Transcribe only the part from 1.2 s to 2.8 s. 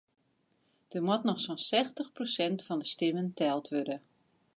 noch sa'n sechstich prosint